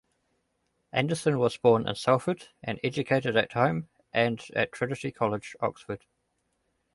[0.91, 6.05] Anderson was born in Salford and educated at home and at Trinity College, Oxford.